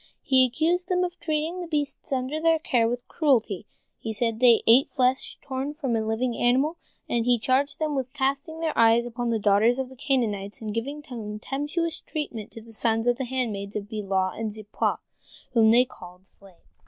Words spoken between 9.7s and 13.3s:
of the Canaanites, and giving contemptuous treatment to the sons of the